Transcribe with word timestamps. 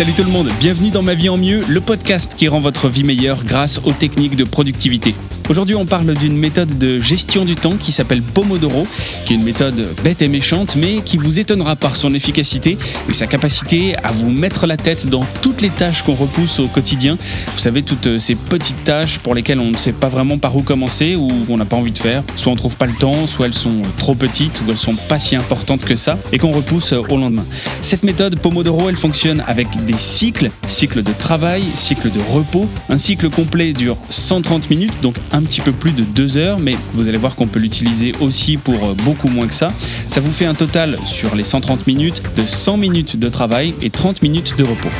Salut 0.00 0.14
tout 0.14 0.24
le 0.24 0.30
monde, 0.30 0.48
bienvenue 0.60 0.88
dans 0.88 1.02
Ma 1.02 1.12
vie 1.12 1.28
en 1.28 1.36
mieux, 1.36 1.60
le 1.68 1.78
podcast 1.82 2.34
qui 2.34 2.48
rend 2.48 2.58
votre 2.58 2.88
vie 2.88 3.04
meilleure 3.04 3.44
grâce 3.44 3.82
aux 3.84 3.92
techniques 3.92 4.34
de 4.34 4.44
productivité. 4.44 5.14
Aujourd'hui, 5.50 5.74
on 5.74 5.84
parle 5.84 6.14
d'une 6.14 6.36
méthode 6.36 6.78
de 6.78 7.00
gestion 7.00 7.44
du 7.44 7.56
temps 7.56 7.74
qui 7.76 7.90
s'appelle 7.90 8.22
Pomodoro, 8.22 8.86
qui 9.26 9.32
est 9.32 9.36
une 9.36 9.42
méthode 9.42 9.84
bête 10.04 10.22
et 10.22 10.28
méchante, 10.28 10.76
mais 10.76 11.00
qui 11.04 11.16
vous 11.16 11.40
étonnera 11.40 11.74
par 11.74 11.96
son 11.96 12.14
efficacité 12.14 12.78
et 13.08 13.12
sa 13.12 13.26
capacité 13.26 13.96
à 13.96 14.12
vous 14.12 14.30
mettre 14.30 14.68
la 14.68 14.76
tête 14.76 15.08
dans 15.08 15.24
toutes 15.42 15.60
les 15.60 15.70
tâches 15.70 16.04
qu'on 16.04 16.14
repousse 16.14 16.60
au 16.60 16.68
quotidien. 16.68 17.18
Vous 17.52 17.58
savez, 17.58 17.82
toutes 17.82 18.20
ces 18.20 18.36
petites 18.36 18.84
tâches 18.84 19.18
pour 19.18 19.34
lesquelles 19.34 19.58
on 19.58 19.72
ne 19.72 19.76
sait 19.76 19.90
pas 19.90 20.08
vraiment 20.08 20.38
par 20.38 20.54
où 20.54 20.62
commencer 20.62 21.16
ou 21.16 21.28
on 21.48 21.56
n'a 21.56 21.64
pas 21.64 21.74
envie 21.74 21.90
de 21.90 21.98
faire. 21.98 22.22
Soit 22.36 22.52
on 22.52 22.56
trouve 22.56 22.76
pas 22.76 22.86
le 22.86 22.94
temps, 22.94 23.26
soit 23.26 23.46
elles 23.46 23.52
sont 23.52 23.82
trop 23.96 24.14
petites 24.14 24.62
ou 24.64 24.70
elles 24.70 24.78
sont 24.78 24.94
pas 25.08 25.18
si 25.18 25.34
importantes 25.34 25.84
que 25.84 25.96
ça 25.96 26.16
et 26.30 26.38
qu'on 26.38 26.52
repousse 26.52 26.92
au 26.92 27.16
lendemain. 27.16 27.44
Cette 27.82 28.04
méthode 28.04 28.38
Pomodoro, 28.38 28.88
elle 28.88 28.96
fonctionne 28.96 29.42
avec 29.48 29.66
des 29.84 29.98
cycles, 29.98 30.48
cycle 30.68 31.02
de 31.02 31.12
travail, 31.12 31.64
cycle 31.74 32.08
de 32.12 32.20
repos. 32.32 32.68
Un 32.88 32.98
cycle 32.98 33.30
complet 33.30 33.72
dure 33.72 33.96
130 34.10 34.70
minutes, 34.70 34.94
donc 35.02 35.16
un 35.32 35.39
un 35.40 35.44
petit 35.44 35.60
peu 35.60 35.72
plus 35.72 35.92
de 35.92 36.02
2 36.02 36.36
heures, 36.36 36.58
mais 36.58 36.74
vous 36.92 37.08
allez 37.08 37.18
voir 37.18 37.34
qu'on 37.34 37.46
peut 37.46 37.60
l'utiliser 37.60 38.12
aussi 38.20 38.56
pour 38.56 38.84
euh, 38.84 38.94
beaucoup 39.04 39.28
moins 39.28 39.46
que 39.46 39.54
ça. 39.54 39.72
Ça 40.08 40.20
vous 40.20 40.30
fait 40.30 40.44
un 40.44 40.54
total 40.54 40.98
sur 41.04 41.34
les 41.34 41.44
130 41.44 41.86
minutes 41.86 42.22
de 42.36 42.42
100 42.42 42.76
minutes 42.76 43.18
de 43.18 43.28
travail 43.28 43.74
et 43.80 43.90
30 43.90 44.22
minutes 44.22 44.54
de 44.58 44.64
repos. 44.64 44.90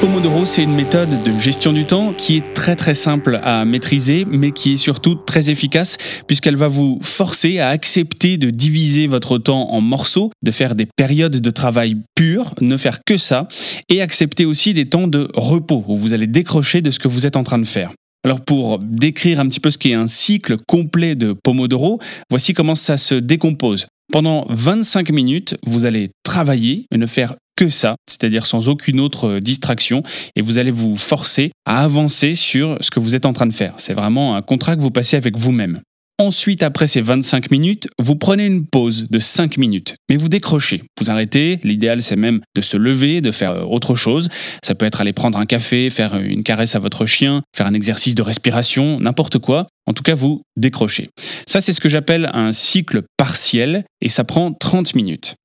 Pomodoro, 0.00 0.46
c'est 0.46 0.62
une 0.62 0.74
méthode 0.74 1.24
de 1.24 1.38
gestion 1.38 1.72
du 1.72 1.84
temps 1.84 2.12
qui 2.12 2.36
est 2.36 2.54
très 2.54 2.76
très 2.76 2.94
simple 2.94 3.40
à 3.42 3.64
maîtriser, 3.64 4.26
mais 4.28 4.52
qui 4.52 4.74
est 4.74 4.76
surtout 4.76 5.16
très 5.16 5.50
efficace 5.50 5.96
puisqu'elle 6.28 6.56
va 6.56 6.68
vous 6.68 6.98
forcer 7.02 7.58
à 7.58 7.68
accepter 7.68 8.36
de 8.38 8.50
diviser 8.50 9.08
votre 9.08 9.38
temps 9.38 9.70
en 9.72 9.80
morceaux, 9.80 10.30
de 10.42 10.50
faire 10.52 10.74
des 10.74 10.86
périodes 10.96 11.40
de 11.40 11.50
travail 11.50 11.96
pures, 12.14 12.54
ne 12.60 12.76
faire 12.76 12.98
que 13.04 13.16
ça, 13.16 13.48
et 13.88 14.00
accepter 14.00 14.44
aussi 14.44 14.72
des 14.72 14.88
temps 14.88 15.08
de 15.08 15.28
repos 15.34 15.84
où 15.88 15.96
vous 15.96 16.12
allez 16.12 16.28
décrocher 16.28 16.80
de 16.80 16.92
ce 16.92 17.00
que 17.00 17.08
vous 17.08 17.26
êtes 17.26 17.36
en 17.36 17.42
train 17.42 17.58
de 17.58 17.66
faire. 17.66 17.90
Alors 18.24 18.44
pour 18.44 18.78
décrire 18.80 19.40
un 19.40 19.48
petit 19.48 19.60
peu 19.60 19.70
ce 19.70 19.78
qu'est 19.78 19.94
un 19.94 20.06
cycle 20.06 20.56
complet 20.66 21.14
de 21.14 21.34
Pomodoro, 21.44 22.00
voici 22.30 22.52
comment 22.52 22.74
ça 22.74 22.96
se 22.96 23.14
décompose. 23.14 23.86
Pendant 24.12 24.46
25 24.48 25.10
minutes, 25.10 25.56
vous 25.64 25.86
allez 25.86 26.10
travailler 26.24 26.86
et 26.90 26.96
ne 26.96 27.06
faire 27.06 27.36
que 27.56 27.68
ça, 27.68 27.96
c'est-à-dire 28.08 28.46
sans 28.46 28.68
aucune 28.68 29.00
autre 29.00 29.38
distraction, 29.40 30.02
et 30.36 30.42
vous 30.42 30.58
allez 30.58 30.70
vous 30.70 30.96
forcer 30.96 31.50
à 31.66 31.82
avancer 31.82 32.34
sur 32.34 32.76
ce 32.80 32.90
que 32.90 33.00
vous 33.00 33.16
êtes 33.16 33.26
en 33.26 33.32
train 33.32 33.46
de 33.46 33.52
faire. 33.52 33.74
C'est 33.78 33.94
vraiment 33.94 34.36
un 34.36 34.42
contrat 34.42 34.76
que 34.76 34.80
vous 34.80 34.90
passez 34.90 35.16
avec 35.16 35.36
vous-même. 35.36 35.80
Ensuite, 36.20 36.64
après 36.64 36.88
ces 36.88 37.00
25 37.00 37.52
minutes, 37.52 37.86
vous 38.00 38.16
prenez 38.16 38.44
une 38.44 38.66
pause 38.66 39.06
de 39.08 39.20
5 39.20 39.56
minutes, 39.56 39.94
mais 40.10 40.16
vous 40.16 40.28
décrochez, 40.28 40.82
vous 41.00 41.12
arrêtez. 41.12 41.60
L'idéal, 41.62 42.02
c'est 42.02 42.16
même 42.16 42.40
de 42.56 42.60
se 42.60 42.76
lever, 42.76 43.20
de 43.20 43.30
faire 43.30 43.52
euh, 43.52 43.62
autre 43.62 43.94
chose. 43.94 44.28
Ça 44.64 44.74
peut 44.74 44.84
être 44.84 45.00
aller 45.00 45.12
prendre 45.12 45.38
un 45.38 45.46
café, 45.46 45.90
faire 45.90 46.16
une 46.16 46.42
caresse 46.42 46.74
à 46.74 46.80
votre 46.80 47.06
chien, 47.06 47.42
faire 47.56 47.68
un 47.68 47.72
exercice 47.72 48.16
de 48.16 48.22
respiration, 48.22 48.98
n'importe 48.98 49.38
quoi. 49.38 49.68
En 49.86 49.92
tout 49.92 50.02
cas, 50.02 50.16
vous 50.16 50.42
décrochez. 50.56 51.08
Ça, 51.46 51.60
c'est 51.60 51.72
ce 51.72 51.80
que 51.80 51.88
j'appelle 51.88 52.28
un 52.34 52.52
cycle 52.52 53.02
partiel, 53.16 53.84
et 54.00 54.08
ça 54.08 54.24
prend 54.24 54.52
30 54.52 54.96
minutes. 54.96 55.36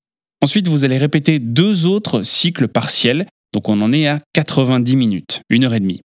Ensuite, 0.42 0.68
vous 0.68 0.86
allez 0.86 0.98
répéter 0.98 1.38
deux 1.38 1.86
autres 1.86 2.24
cycles 2.24 2.68
partiels, 2.68 3.28
donc 3.54 3.70
on 3.70 3.80
en 3.80 3.94
est 3.94 4.08
à 4.08 4.18
90 4.34 4.96
minutes, 4.96 5.42
une 5.52 5.66
heure 5.66 5.76
et 5.76 5.80
demie. 5.80 6.02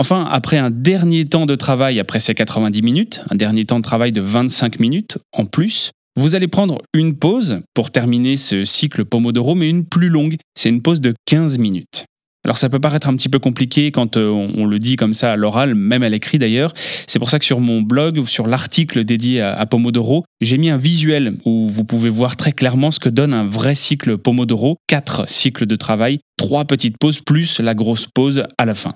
Enfin, 0.00 0.26
après 0.30 0.56
un 0.56 0.70
dernier 0.70 1.26
temps 1.26 1.44
de 1.44 1.54
travail 1.54 2.00
après 2.00 2.20
ces 2.20 2.34
90 2.34 2.80
minutes, 2.80 3.20
un 3.30 3.34
dernier 3.34 3.66
temps 3.66 3.76
de 3.76 3.84
travail 3.84 4.12
de 4.12 4.22
25 4.22 4.80
minutes 4.80 5.18
en 5.36 5.44
plus, 5.44 5.90
vous 6.16 6.34
allez 6.34 6.48
prendre 6.48 6.78
une 6.94 7.18
pause 7.18 7.60
pour 7.74 7.90
terminer 7.90 8.38
ce 8.38 8.64
cycle 8.64 9.04
Pomodoro, 9.04 9.54
mais 9.54 9.68
une 9.68 9.84
plus 9.84 10.08
longue, 10.08 10.36
c'est 10.54 10.70
une 10.70 10.80
pause 10.80 11.02
de 11.02 11.12
15 11.26 11.58
minutes. 11.58 12.06
Alors 12.46 12.56
ça 12.56 12.70
peut 12.70 12.78
paraître 12.78 13.10
un 13.10 13.14
petit 13.14 13.28
peu 13.28 13.38
compliqué 13.38 13.92
quand 13.92 14.16
euh, 14.16 14.30
on 14.30 14.64
le 14.64 14.78
dit 14.78 14.96
comme 14.96 15.12
ça 15.12 15.32
à 15.32 15.36
l'oral, 15.36 15.74
même 15.74 16.02
à 16.02 16.08
l'écrit 16.08 16.38
d'ailleurs. 16.38 16.72
C'est 17.06 17.18
pour 17.18 17.28
ça 17.28 17.38
que 17.38 17.44
sur 17.44 17.60
mon 17.60 17.82
blog 17.82 18.16
ou 18.16 18.24
sur 18.24 18.46
l'article 18.46 19.04
dédié 19.04 19.42
à 19.42 19.66
Pomodoro, 19.66 20.24
j'ai 20.40 20.56
mis 20.56 20.70
un 20.70 20.78
visuel 20.78 21.36
où 21.44 21.68
vous 21.68 21.84
pouvez 21.84 22.08
voir 22.08 22.38
très 22.38 22.52
clairement 22.52 22.90
ce 22.90 23.00
que 23.00 23.10
donne 23.10 23.34
un 23.34 23.44
vrai 23.44 23.74
cycle 23.74 24.16
Pomodoro, 24.16 24.78
quatre 24.86 25.28
cycles 25.28 25.66
de 25.66 25.76
travail, 25.76 26.20
trois 26.38 26.64
petites 26.64 26.96
pauses 26.98 27.20
plus 27.20 27.60
la 27.60 27.74
grosse 27.74 28.06
pause 28.06 28.44
à 28.56 28.64
la 28.64 28.74
fin. 28.74 28.94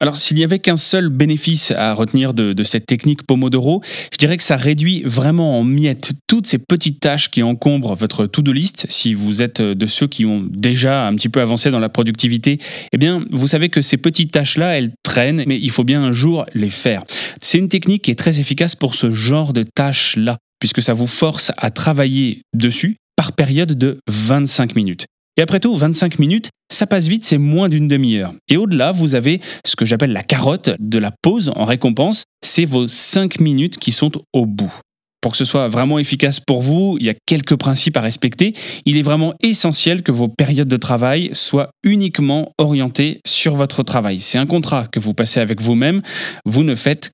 Alors 0.00 0.16
s'il 0.16 0.36
n'y 0.36 0.44
avait 0.44 0.60
qu'un 0.60 0.76
seul 0.76 1.08
bénéfice 1.08 1.72
à 1.72 1.92
retenir 1.92 2.32
de, 2.32 2.62
cette 2.62 2.86
technique 2.86 3.24
Pomodoro, 3.24 3.82
je 4.12 4.18
dirais 4.18 4.36
que 4.36 4.44
ça 4.44 4.56
réduit 4.56 5.02
vraiment 5.04 5.58
en 5.58 5.64
miettes 5.64 6.12
toutes 6.28 6.46
ces 6.46 6.58
petites 6.58 7.00
tâches 7.00 7.30
qui 7.30 7.42
encombrent 7.42 7.96
votre 7.96 8.26
to-do 8.26 8.52
list. 8.52 8.86
Si 8.90 9.12
vous 9.12 9.42
êtes 9.42 9.60
de 9.60 9.86
ceux 9.86 10.06
qui 10.06 10.24
ont 10.24 10.46
déjà 10.48 11.06
un 11.08 11.16
petit 11.16 11.28
peu 11.28 11.40
avancé 11.40 11.72
dans 11.72 11.80
la 11.80 11.88
productivité, 11.88 12.58
eh 12.92 12.96
bien 12.96 13.24
vous 13.32 13.48
savez 13.48 13.70
que 13.70 13.82
ces 13.82 13.96
petites 13.96 14.30
tâches-là, 14.30 14.78
elles 14.78 14.92
traînent, 15.02 15.42
mais 15.48 15.58
il 15.60 15.70
faut 15.70 15.84
bien 15.84 16.02
un 16.02 16.12
jour 16.12 16.46
les 16.54 16.70
faire. 16.70 17.02
C'est 17.40 17.58
une 17.58 17.68
technique 17.68 18.02
qui 18.02 18.12
est 18.12 18.18
très 18.18 18.38
efficace 18.38 18.76
pour 18.76 18.94
ce 18.94 19.12
genre 19.12 19.52
de 19.52 19.64
tâches-là, 19.64 20.38
puisque 20.60 20.80
ça 20.80 20.92
vous 20.92 21.08
force 21.08 21.50
à 21.56 21.70
travailler 21.70 22.42
dessus 22.54 22.96
par 23.16 23.32
période 23.32 23.72
de 23.72 23.98
25 24.08 24.76
minutes. 24.76 25.06
Et 25.38 25.40
après 25.40 25.60
tout, 25.60 25.76
25 25.76 26.18
minutes, 26.18 26.50
ça 26.68 26.88
passe 26.88 27.06
vite, 27.06 27.24
c'est 27.24 27.38
moins 27.38 27.68
d'une 27.68 27.86
demi-heure. 27.86 28.34
Et 28.48 28.56
au-delà, 28.56 28.90
vous 28.90 29.14
avez 29.14 29.40
ce 29.64 29.76
que 29.76 29.86
j'appelle 29.86 30.12
la 30.12 30.24
carotte 30.24 30.70
de 30.80 30.98
la 30.98 31.12
pause 31.22 31.52
en 31.54 31.64
récompense, 31.64 32.24
c'est 32.44 32.64
vos 32.64 32.88
5 32.88 33.38
minutes 33.38 33.78
qui 33.78 33.92
sont 33.92 34.10
au 34.32 34.46
bout. 34.46 34.72
Pour 35.20 35.32
que 35.32 35.38
ce 35.38 35.44
soit 35.44 35.68
vraiment 35.68 36.00
efficace 36.00 36.40
pour 36.40 36.60
vous, 36.60 36.96
il 36.98 37.06
y 37.06 37.08
a 37.08 37.14
quelques 37.26 37.56
principes 37.56 37.96
à 37.96 38.00
respecter. 38.00 38.52
Il 38.84 38.96
est 38.96 39.02
vraiment 39.02 39.34
essentiel 39.42 40.02
que 40.02 40.10
vos 40.10 40.28
périodes 40.28 40.68
de 40.68 40.76
travail 40.76 41.30
soient 41.32 41.70
uniquement 41.84 42.50
orientées 42.58 43.20
sur 43.24 43.54
votre 43.54 43.84
travail. 43.84 44.20
C'est 44.20 44.38
un 44.38 44.46
contrat 44.46 44.88
que 44.90 44.98
vous 44.98 45.14
passez 45.14 45.38
avec 45.38 45.60
vous-même. 45.60 46.02
Vous 46.46 46.64
ne 46.64 46.74
faites 46.74 47.12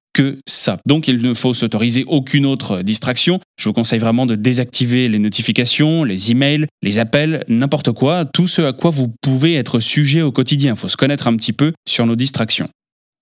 Donc 0.87 1.09
il 1.09 1.23
ne 1.23 1.35
faut 1.35 1.55
s'autoriser 1.55 2.05
aucune 2.07 2.47
autre 2.47 2.83
distraction. 2.83 3.41
Je 3.59 3.69
vous 3.69 3.73
conseille 3.73 3.99
vraiment 3.99 4.27
de 4.27 4.35
désactiver 4.35 5.09
les 5.09 5.19
notifications, 5.19 6.05
les 6.05 6.31
emails, 6.31 6.67
les 6.83 6.99
appels, 6.99 7.45
n'importe 7.49 7.93
quoi, 7.93 8.25
tout 8.25 8.47
ce 8.47 8.63
à 8.63 8.73
quoi 8.73 8.91
vous 8.91 9.13
pouvez 9.21 9.55
être 9.55 9.81
sujet 9.81 10.23
au 10.23 10.33
quotidien. 10.33 10.75
Il 10.75 10.79
faut 10.79 10.89
se 10.89 10.97
connaître 10.97 11.27
un 11.27 11.37
petit 11.37 11.53
peu 11.53 11.73
sur 11.87 12.07
nos 12.07 12.17
distractions. 12.17 12.69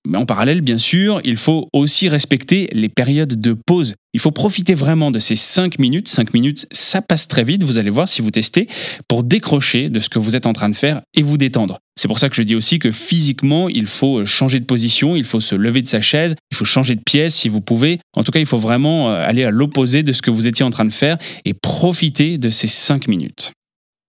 Mais 0.09 0.19
en 0.19 0.27
parallèle, 0.27 0.63
bien 0.63 0.79
sûr, 0.79 1.21
il 1.25 1.37
faut 1.37 1.69
aussi 1.73 2.09
respecter 2.09 2.69
les 2.73 2.89
périodes 2.89 3.41
de 3.41 3.53
pause. 3.53 3.95
Il 4.15 4.21
faut 4.21 4.33
profiter 4.33 4.75
vraiment 4.75 5.13
de 5.13 5.21
ces 5.21 5.37
5 5.37 5.79
minutes. 5.79 6.09
5 6.09 6.35
minutes, 6.35 6.67
ça 6.73 7.01
passe 7.01 7.29
très 7.29 7.45
vite, 7.45 7.63
vous 7.63 7.79
allez 7.79 7.91
voir 7.91 8.09
si 8.09 8.21
vous 8.21 8.33
testez, 8.33 8.67
pour 9.07 9.23
décrocher 9.23 9.91
de 9.91 10.01
ce 10.01 10.09
que 10.09 10.19
vous 10.19 10.35
êtes 10.35 10.47
en 10.47 10.53
train 10.53 10.69
de 10.69 10.75
faire 10.75 11.03
et 11.15 11.23
vous 11.23 11.39
détendre. 11.39 11.79
C'est 11.97 12.09
pour 12.09 12.19
ça 12.19 12.29
que 12.29 12.35
je 12.35 12.43
dis 12.43 12.57
aussi 12.57 12.81
que 12.81 12.91
physiquement, 12.91 13.69
il 13.69 13.87
faut 13.87 14.25
changer 14.25 14.59
de 14.59 14.65
position, 14.65 15.15
il 15.15 15.25
faut 15.25 15.41
se 15.41 15.55
lever 15.55 15.83
de 15.83 15.89
sa 15.89 16.01
chaise, 16.01 16.35
il 16.51 16.57
faut 16.57 16.65
changer 16.65 16.97
de 16.97 17.03
pièce 17.03 17.37
si 17.37 17.49
vous 17.49 17.61
pouvez. 17.61 18.01
En 18.17 18.25
tout 18.25 18.33
cas, 18.33 18.41
il 18.41 18.47
faut 18.47 18.59
vraiment 18.59 19.11
euh, 19.11 19.25
aller 19.25 19.45
à 19.45 19.51
l'opposé 19.51 20.03
de 20.03 20.13
ce 20.13 20.21
que 20.21 20.33
vous 20.33 20.49
étiez 20.49 20.65
en 20.65 20.71
train 20.71 20.85
de 20.85 20.93
faire 20.93 21.17
et 21.45 21.55
profiter 21.55 22.39
de 22.39 22.51
ces 22.51 22.69
5 22.69 23.07
minutes. 23.07 23.53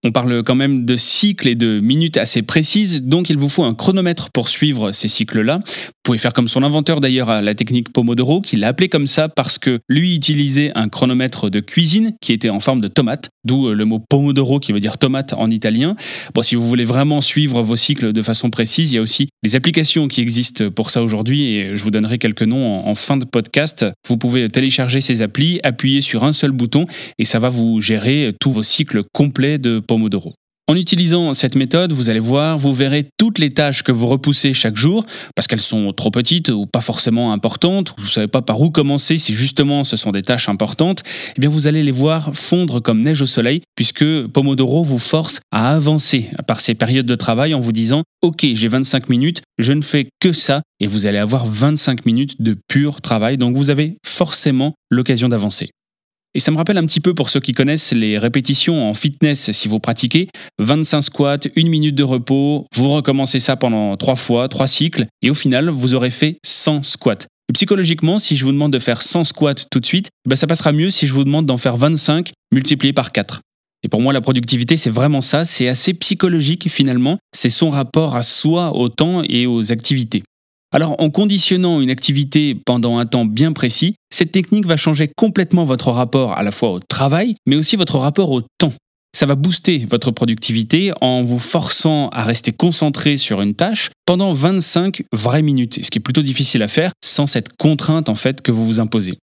On 0.06 0.12
parle 0.12 0.44
quand 0.44 0.56
même 0.56 0.84
de 0.84 0.98
cycles 0.98 1.48
et 1.48 1.56
de 1.56 1.80
minutes 1.80 2.18
assez 2.18 2.42
précises, 2.42 3.04
donc 3.04 3.30
il 3.30 3.38
vous 3.38 3.48
faut 3.48 3.64
un 3.64 3.74
chronomètre 3.74 4.32
pour 4.32 4.50
suivre 4.50 4.92
ces 4.92 5.08
cycles-là. 5.08 5.62
Vous 5.66 5.94
pouvez 6.04 6.18
faire 6.18 6.34
comme 6.34 6.50
son 6.50 6.62
inventeur 6.62 7.00
d'ailleurs 7.00 7.30
à 7.30 7.42
la 7.42 7.56
technique 7.56 7.94
Pomodoro, 7.94 8.42
qui 8.42 8.58
l'a 8.58 8.68
appelé 8.68 8.90
comme 8.90 9.08
ça 9.08 9.30
parce 9.30 9.58
que 9.58 9.80
lui 9.88 10.14
utilisait 10.14 10.74
un 10.76 10.90
chronomètre 10.90 11.50
de 11.50 11.62
cuisine 11.62 12.12
qui 12.20 12.34
était 12.34 12.50
en 12.50 12.60
forme 12.60 12.82
de 12.82 12.90
tomate, 12.90 13.30
d'où 13.46 13.70
euh, 13.70 13.74
le 13.74 13.86
mot 13.86 14.04
Pomodoro 14.10 14.60
qui 14.60 14.74
veut 14.74 14.82
dire 14.82 14.98
tomate 14.98 15.32
en 15.32 15.50
italien. 15.50 15.96
Bon, 16.36 16.44
si 16.44 16.56
vous 16.56 16.68
voulez 16.68 16.84
vraiment 16.84 17.22
suivre 17.22 17.62
vos 17.62 17.78
cycles 17.78 18.12
de 18.12 18.22
façon 18.22 18.50
précise, 18.50 18.92
il 18.92 18.96
y 18.96 18.98
a 18.98 19.02
aussi 19.02 19.30
des 19.42 19.56
applications 19.56 20.10
qui 20.10 20.20
existent 20.20 20.70
pour 20.70 20.90
ça 20.90 21.02
aujourd'hui 21.02 21.44
et 21.46 21.78
je 21.78 21.84
vous 21.84 21.92
donnerai 21.92 22.18
quelques 22.18 22.44
noms 22.44 22.86
en 22.86 22.96
fin 22.96 23.16
de 23.16 23.24
podcast. 23.24 23.86
Vous 24.06 24.18
pouvez 24.18 24.50
télécharger 24.50 25.00
ces 25.00 25.22
applis, 25.22 25.62
appuyer 25.64 26.02
sur 26.02 26.26
un 26.26 26.34
seul 26.34 26.52
bouton 26.52 26.88
et 27.20 27.24
ça 27.24 27.40
va 27.40 27.48
vous 27.48 27.80
gérer 27.80 28.36
tous 28.42 28.52
vos 28.52 28.64
cycles 28.64 29.04
complets 29.14 29.58
de 29.58 29.80
Pomodoro 29.80 29.93
En 30.70 30.78
utilisant 30.78 31.34
cette 31.34 31.56
méthode, 31.56 31.92
vous 31.92 32.10
allez 32.10 32.22
voir, 32.22 32.58
vous 32.58 32.74
verrez 32.74 33.06
toutes 33.18 33.38
les 33.38 33.50
tâches 33.50 33.84
que 33.84 33.92
vous 33.92 34.08
repoussez 34.08 34.54
chaque 34.54 34.78
jour, 34.78 35.06
parce 35.36 35.46
qu'elles 35.46 35.60
sont 35.60 35.92
trop 35.92 36.10
petites 36.10 36.48
ou 36.48 36.66
pas 36.66 36.80
forcément 36.80 37.34
importantes, 37.34 37.92
ou 37.92 37.96
vous 37.98 38.08
ne 38.08 38.12
savez 38.12 38.28
pas 38.28 38.42
par 38.42 38.62
où 38.62 38.72
commencer 38.72 39.18
si 39.18 39.34
justement 39.34 39.84
ce 39.84 39.98
sont 39.98 40.12
des 40.12 40.22
tâches 40.22 40.48
importantes, 40.48 41.04
eh 41.36 41.42
bien 41.42 41.50
vous 41.50 41.68
allez 41.68 41.84
les 41.84 41.92
voir 41.92 42.34
fondre 42.34 42.82
comme 42.82 43.02
neige 43.02 43.22
au 43.22 43.26
soleil, 43.26 43.62
puisque 43.76 44.26
Pomodoro 44.28 44.84
vous 44.84 45.00
force 45.00 45.42
à 45.52 45.76
avancer 45.76 46.30
par 46.48 46.62
ces 46.62 46.76
périodes 46.76 47.08
de 47.08 47.16
travail 47.16 47.54
en 47.54 47.60
vous 47.60 47.74
disant 47.74 48.04
Ok, 48.22 48.46
j'ai 48.54 48.68
25 48.70 49.10
minutes, 49.10 49.42
je 49.58 49.74
ne 49.74 49.82
fais 49.82 50.08
que 50.22 50.32
ça, 50.32 50.62
et 50.80 50.88
vous 50.88 51.08
allez 51.08 51.18
avoir 51.18 51.46
25 51.46 52.06
minutes 52.06 52.42
de 52.42 52.56
pur 52.70 53.02
travail, 53.02 53.38
donc 53.38 53.58
vous 53.58 53.70
avez 53.70 53.98
forcément 54.06 54.76
l'occasion 54.90 55.28
d'avancer. 55.28 55.72
Et 56.36 56.40
ça 56.40 56.52
me 56.52 56.58
rappelle 56.58 56.78
un 56.78 56.86
petit 56.86 57.00
peu 57.00 57.14
pour 57.14 57.30
ceux 57.30 57.40
qui 57.40 57.52
connaissent 57.52 57.92
les 57.92 58.18
répétitions 58.18 58.90
en 58.90 58.94
fitness 58.94 59.52
si 59.52 59.68
vous 59.68 59.80
pratiquez. 59.80 60.30
25 60.60 61.02
squats, 61.02 61.38
une 61.56 61.70
minute 61.70 61.96
de 61.96 62.04
repos, 62.04 62.66
vous 62.76 62.90
recommencez 62.90 63.40
ça 63.40 63.56
pendant 63.56 63.96
3 63.98 64.16
fois, 64.16 64.50
3 64.50 64.68
cycles, 64.68 65.06
et 65.22 65.30
au 65.30 65.36
final, 65.36 65.70
vous 65.70 65.94
aurez 65.94 66.12
fait 66.12 66.38
100 66.44 66.84
squats. 66.84 67.28
Psychologiquement, 67.54 68.18
si 68.18 68.36
je 68.36 68.46
vous 68.46 68.52
demande 68.52 68.74
de 68.74 68.80
faire 68.80 69.02
100 69.02 69.26
squats 69.26 69.54
tout 69.70 69.80
de 69.80 69.86
suite, 69.86 70.10
ben 70.28 70.36
ça 70.36 70.48
passera 70.48 70.72
mieux 70.72 70.90
si 70.90 71.06
je 71.06 71.14
vous 71.14 71.24
demande 71.24 71.46
d'en 71.46 71.58
faire 71.58 71.78
25 71.78 72.32
multiplié 72.52 72.94
par 72.94 73.12
4. 73.12 73.42
Et 73.84 73.90
pour 73.90 74.02
moi, 74.02 74.14
la 74.14 74.22
productivité, 74.22 74.78
c'est 74.78 74.90
vraiment 74.90 75.22
ça, 75.22 75.44
c'est 75.46 75.68
assez 75.68 75.94
psychologique 75.94 76.70
finalement, 76.70 77.20
c'est 77.36 77.50
son 77.50 77.70
rapport 77.70 78.16
à 78.16 78.22
soi, 78.22 78.76
au 78.76 78.90
temps 78.90 79.22
et 79.28 79.46
aux 79.46 79.72
activités. 79.72 80.24
Alors 80.74 81.00
en 81.00 81.12
conditionnant 81.12 81.82
une 81.82 81.92
activité 81.92 82.56
pendant 82.56 82.98
un 82.98 83.06
temps 83.06 83.26
bien 83.26 83.54
précis, 83.54 83.94
cette 84.12 84.32
technique 84.32 84.66
va 84.66 84.76
changer 84.76 85.08
complètement 85.16 85.66
votre 85.66 85.92
rapport 85.92 86.36
à 86.36 86.42
la 86.42 86.52
fois 86.52 86.72
au 86.72 86.80
travail, 86.80 87.36
mais 87.46 87.56
aussi 87.56 87.76
votre 87.76 88.00
rapport 88.00 88.32
au 88.32 88.42
temps. 88.58 88.74
Ça 89.16 89.28
va 89.28 89.36
booster 89.36 89.86
votre 89.88 90.10
productivité 90.10 90.92
en 91.00 91.22
vous 91.22 91.38
forçant 91.38 92.10
à 92.10 92.24
rester 92.24 92.52
concentré 92.52 93.18
sur 93.18 93.42
une 93.42 93.54
tâche 93.54 93.92
pendant 94.08 94.34
25 94.34 95.04
vraies 95.14 95.44
minutes, 95.44 95.86
ce 95.86 95.92
qui 95.92 96.00
est 96.00 96.02
plutôt 96.02 96.24
difficile 96.24 96.64
à 96.64 96.68
faire 96.68 96.92
sans 97.06 97.28
cette 97.28 97.56
contrainte 97.56 98.10
en 98.10 98.16
fait 98.16 98.42
que 98.42 98.52
vous 98.52 98.66
vous 98.66 98.80
imposez. 98.80 99.20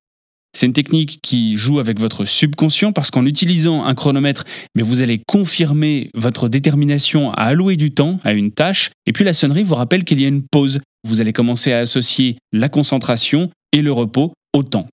C'est 0.56 0.66
une 0.66 0.72
technique 0.72 1.18
qui 1.22 1.56
joue 1.56 1.80
avec 1.80 1.98
votre 1.98 2.24
subconscient 2.24 2.92
parce 2.92 3.10
qu'en 3.10 3.26
utilisant 3.26 3.84
un 3.84 3.94
chronomètre, 3.94 4.44
mais 4.76 4.82
vous 4.82 5.00
allez 5.00 5.20
confirmer 5.26 6.10
votre 6.14 6.48
détermination 6.48 7.32
à 7.32 7.42
allouer 7.42 7.76
du 7.76 7.92
temps 7.92 8.20
à 8.22 8.32
une 8.32 8.50
tâche, 8.50 8.90
et 9.06 9.12
puis 9.12 9.24
la 9.24 9.32
sonnerie 9.32 9.62
vous 9.62 9.76
rappelle 9.76 10.04
qu'il 10.04 10.20
y 10.20 10.24
a 10.24 10.28
une 10.28 10.42
pause. 10.42 10.80
Vous 11.06 11.20
allez 11.20 11.32
commencer 11.32 11.72
à 11.72 11.78
associer 11.78 12.36
la 12.52 12.68
concentration 12.68 13.50
et 13.72 13.82
le 13.82 13.92
repos 13.92 14.32
au 14.54 14.62
temps. 14.62 14.86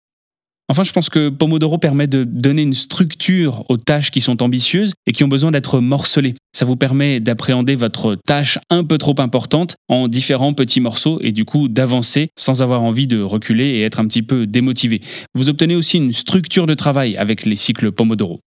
Enfin, 0.69 0.83
je 0.83 0.92
pense 0.92 1.09
que 1.09 1.30
Pomodoro 1.30 1.77
permet 1.77 2.07
de 2.07 2.25
donner 2.25 2.62
une 2.62 2.74
structure 2.74 3.63
aux 3.69 3.77
tâches 3.77 4.12
qui 4.12 4.19
sont 4.19 4.44
ambitieuses 4.44 4.94
et 5.06 5.13
qui 5.13 5.24
ont 5.24 5.30
besoin 5.30 5.51
d'être 5.51 5.80
morcelées. 5.80 6.36
Ça 6.54 6.65
vous 6.65 6.75
permet 6.75 7.21
d'appréhender 7.21 7.75
votre 7.75 8.18
tâche 8.25 8.59
un 8.69 8.83
peu 8.83 8.98
trop 8.98 9.15
importante 9.19 9.75
en 9.88 10.09
différents 10.09 10.54
petits 10.54 10.81
morceaux 10.81 11.19
et 11.21 11.31
du 11.31 11.45
coup 11.45 11.69
d'avancer 11.69 12.27
sans 12.38 12.62
avoir 12.62 12.83
envie 12.83 13.07
de 13.07 13.21
reculer 13.21 13.65
et 13.65 13.83
être 13.83 14.01
un 14.01 14.07
petit 14.07 14.24
peu 14.24 14.45
démotivé. 14.45 15.00
Vous 15.36 15.48
obtenez 15.48 15.75
aussi 15.75 15.98
une 15.98 16.12
structure 16.12 16.65
de 16.65 16.74
travail 16.74 17.15
avec 17.15 17.45
les 17.45 17.56
cycles 17.56 17.94
Pomodoro. 17.94 18.42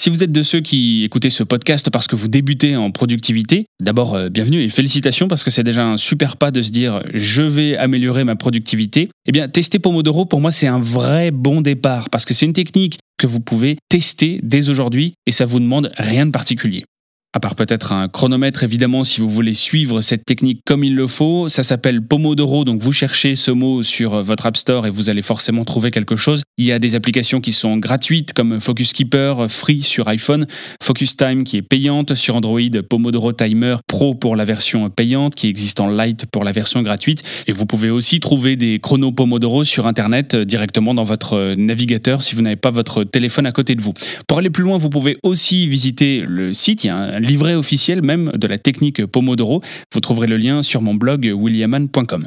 Si 0.00 0.08
vous 0.08 0.24
êtes 0.24 0.32
de 0.32 0.42
ceux 0.42 0.60
qui 0.60 1.04
écoutez 1.04 1.28
ce 1.28 1.42
podcast 1.42 1.90
parce 1.90 2.06
que 2.06 2.16
vous 2.16 2.28
débutez 2.28 2.74
en 2.74 2.90
productivité, 2.90 3.66
d'abord 3.80 4.14
euh, 4.14 4.30
bienvenue 4.30 4.62
et 4.62 4.70
félicitations 4.70 5.28
parce 5.28 5.44
que 5.44 5.50
c'est 5.50 5.62
déjà 5.62 5.84
un 5.86 5.98
super 5.98 6.38
pas 6.38 6.50
de 6.50 6.62
se 6.62 6.70
dire 6.70 7.02
je 7.12 7.42
vais 7.42 7.76
améliorer 7.76 8.24
ma 8.24 8.34
productivité. 8.34 9.10
Eh 9.28 9.32
bien, 9.32 9.46
tester 9.50 9.78
Pomodoro 9.78 10.24
pour 10.24 10.40
moi 10.40 10.52
c'est 10.52 10.66
un 10.66 10.80
vrai 10.80 11.32
bon 11.32 11.60
départ 11.60 12.08
parce 12.08 12.24
que 12.24 12.32
c'est 12.32 12.46
une 12.46 12.54
technique 12.54 12.96
que 13.18 13.26
vous 13.26 13.40
pouvez 13.40 13.76
tester 13.90 14.40
dès 14.42 14.70
aujourd'hui 14.70 15.12
et 15.26 15.32
ça 15.32 15.44
vous 15.44 15.60
demande 15.60 15.92
rien 15.98 16.24
de 16.24 16.30
particulier 16.30 16.86
à 17.32 17.38
part 17.38 17.54
peut-être 17.54 17.92
un 17.92 18.08
chronomètre 18.08 18.64
évidemment 18.64 19.04
si 19.04 19.20
vous 19.20 19.30
voulez 19.30 19.54
suivre 19.54 20.00
cette 20.00 20.24
technique 20.24 20.60
comme 20.64 20.82
il 20.82 20.96
le 20.96 21.06
faut. 21.06 21.48
Ça 21.48 21.62
s'appelle 21.62 22.02
Pomodoro, 22.02 22.64
donc 22.64 22.82
vous 22.82 22.92
cherchez 22.92 23.36
ce 23.36 23.52
mot 23.52 23.82
sur 23.84 24.20
votre 24.22 24.46
App 24.46 24.56
Store 24.56 24.86
et 24.86 24.90
vous 24.90 25.10
allez 25.10 25.22
forcément 25.22 25.64
trouver 25.64 25.92
quelque 25.92 26.16
chose. 26.16 26.42
Il 26.58 26.64
y 26.64 26.72
a 26.72 26.80
des 26.80 26.96
applications 26.96 27.40
qui 27.40 27.52
sont 27.52 27.76
gratuites 27.76 28.32
comme 28.32 28.60
Focus 28.60 28.92
Keeper, 28.92 29.48
Free 29.48 29.82
sur 29.82 30.08
iPhone, 30.08 30.46
Focus 30.82 31.16
Time 31.16 31.44
qui 31.44 31.56
est 31.56 31.62
payante 31.62 32.14
sur 32.14 32.34
Android, 32.34 32.60
Pomodoro 32.88 33.32
Timer 33.32 33.76
Pro 33.86 34.14
pour 34.14 34.34
la 34.34 34.44
version 34.44 34.90
payante 34.90 35.36
qui 35.36 35.46
existe 35.46 35.78
en 35.78 35.90
Lite 35.90 36.26
pour 36.26 36.42
la 36.42 36.50
version 36.50 36.82
gratuite. 36.82 37.22
Et 37.46 37.52
vous 37.52 37.64
pouvez 37.66 37.90
aussi 37.90 38.18
trouver 38.18 38.56
des 38.56 38.80
chronos 38.80 39.12
Pomodoro 39.12 39.62
sur 39.62 39.86
Internet 39.86 40.34
euh, 40.34 40.44
directement 40.44 40.94
dans 40.94 41.04
votre 41.04 41.54
navigateur 41.54 42.22
si 42.22 42.34
vous 42.34 42.42
n'avez 42.42 42.56
pas 42.56 42.70
votre 42.70 43.04
téléphone 43.04 43.46
à 43.46 43.52
côté 43.52 43.76
de 43.76 43.82
vous. 43.82 43.92
Pour 44.26 44.38
aller 44.38 44.50
plus 44.50 44.64
loin, 44.64 44.78
vous 44.78 44.90
pouvez 44.90 45.16
aussi 45.22 45.68
visiter 45.68 46.24
le 46.26 46.52
site. 46.52 46.84
Il 46.84 46.88
y 46.88 46.90
a 46.90 46.96
un 46.96 47.19
livret 47.20 47.54
officiel 47.54 48.02
même 48.02 48.32
de 48.34 48.46
la 48.46 48.58
technique 48.58 49.06
Pomodoro. 49.06 49.62
Vous 49.92 50.00
trouverez 50.00 50.26
le 50.26 50.36
lien 50.36 50.62
sur 50.62 50.82
mon 50.82 50.94
blog 50.94 51.30
williaman.com. 51.34 52.26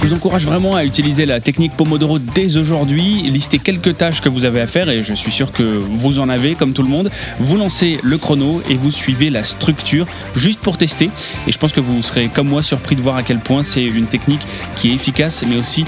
Je 0.00 0.06
vous 0.06 0.14
encourage 0.14 0.46
vraiment 0.46 0.76
à 0.76 0.84
utiliser 0.84 1.26
la 1.26 1.40
technique 1.40 1.72
Pomodoro 1.76 2.20
dès 2.20 2.56
aujourd'hui. 2.56 3.22
Listez 3.24 3.58
quelques 3.58 3.96
tâches 3.96 4.20
que 4.20 4.28
vous 4.28 4.44
avez 4.44 4.60
à 4.60 4.66
faire 4.68 4.88
et 4.88 5.02
je 5.02 5.12
suis 5.12 5.32
sûr 5.32 5.50
que 5.50 5.62
vous 5.62 6.20
en 6.20 6.28
avez 6.28 6.54
comme 6.54 6.72
tout 6.72 6.84
le 6.84 6.88
monde. 6.88 7.10
Vous 7.40 7.56
lancez 7.56 7.98
le 8.04 8.16
chrono 8.16 8.62
et 8.70 8.74
vous 8.74 8.92
suivez 8.92 9.28
la 9.28 9.42
structure 9.42 10.06
juste 10.36 10.60
pour 10.60 10.78
tester. 10.78 11.10
Et 11.48 11.52
je 11.52 11.58
pense 11.58 11.72
que 11.72 11.80
vous 11.80 12.00
serez 12.00 12.28
comme 12.28 12.48
moi 12.48 12.62
surpris 12.62 12.94
de 12.94 13.02
voir 13.02 13.16
à 13.16 13.24
quel 13.24 13.38
point 13.38 13.64
c'est 13.64 13.84
une 13.84 14.06
technique 14.06 14.40
qui 14.76 14.90
est 14.90 14.94
efficace 14.94 15.44
mais 15.48 15.56
aussi 15.56 15.84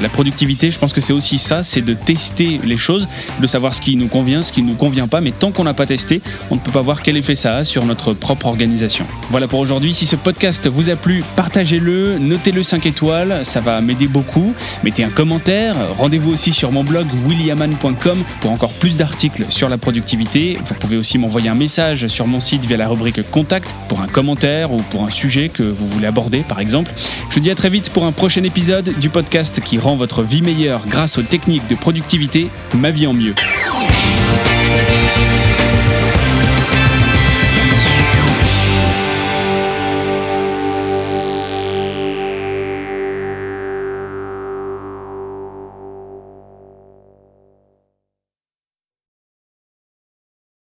La 0.00 0.08
productivité, 0.08 0.70
je 0.70 0.78
pense 0.78 0.92
que 0.92 1.00
c'est 1.00 1.12
aussi 1.12 1.36
ça, 1.36 1.62
c'est 1.62 1.82
de 1.82 1.92
tester 1.92 2.60
les 2.64 2.76
choses, 2.76 3.08
de 3.40 3.46
savoir 3.46 3.74
ce 3.74 3.80
qui 3.80 3.96
nous 3.96 4.06
convient, 4.06 4.42
ce 4.42 4.52
qui 4.52 4.62
ne 4.62 4.68
nous 4.68 4.76
convient 4.76 5.08
pas, 5.08 5.20
mais 5.20 5.32
tant 5.32 5.50
qu'on 5.50 5.64
n'a 5.64 5.74
pas 5.74 5.86
testé, 5.86 6.22
on 6.50 6.54
ne 6.54 6.60
peut 6.60 6.70
pas 6.70 6.82
voir 6.82 7.02
quel 7.02 7.16
effet 7.16 7.34
ça 7.34 7.56
a 7.56 7.64
sur 7.64 7.84
notre 7.84 8.14
propre 8.14 8.46
organisation. 8.46 9.04
Voilà 9.28 9.48
pour 9.48 9.58
aujourd'hui, 9.58 9.92
si 9.92 10.06
ce 10.06 10.14
podcast 10.14 10.68
vous 10.68 10.88
a 10.88 10.96
plu, 10.96 11.24
partagez-le, 11.34 12.18
notez-le 12.18 12.62
5 12.62 12.86
étoiles, 12.86 13.40
ça 13.42 13.60
va 13.60 13.80
m'aider 13.80 14.06
beaucoup, 14.06 14.54
mettez 14.84 15.02
un 15.02 15.10
commentaire, 15.10 15.74
rendez-vous 15.98 16.32
aussi 16.32 16.52
sur 16.52 16.70
mon 16.70 16.84
blog 16.84 17.06
williaman.com 17.26 18.22
pour 18.40 18.52
encore 18.52 18.72
plus 18.72 18.96
d'articles 18.96 19.46
sur 19.48 19.68
la 19.68 19.78
productivité, 19.78 20.58
vous 20.64 20.74
pouvez 20.74 20.96
aussi 20.96 21.18
m'envoyer 21.18 21.48
un 21.48 21.54
message 21.54 22.06
sur 22.06 22.26
mon 22.26 22.40
site 22.40 22.64
via 22.64 22.76
la 22.76 22.88
rubrique 22.88 23.28
contact 23.30 23.74
pour 23.88 24.00
un 24.00 24.06
commentaire 24.06 24.72
ou 24.72 24.80
pour 24.90 25.02
un 25.02 25.10
sujet 25.10 25.48
que 25.48 25.64
vous 25.64 25.86
voulez 25.86 26.06
aborder 26.06 26.44
par 26.48 26.60
exemple. 26.60 26.92
Je 27.28 27.34
vous 27.34 27.40
dis 27.40 27.50
à 27.50 27.54
très 27.54 27.68
vite 27.68 27.90
pour 27.90 28.04
un 28.04 28.12
prochain 28.12 28.44
épisode 28.44 28.94
du 29.00 29.10
qui 29.48 29.78
rend 29.78 29.96
votre 29.96 30.22
vie 30.22 30.42
meilleure 30.42 30.86
grâce 30.86 31.16
aux 31.16 31.22
techniques 31.22 31.66
de 31.68 31.74
productivité 31.74 32.48
Ma 32.74 32.90
vie 32.90 33.06
en 33.06 33.14
mieux. 33.14 33.34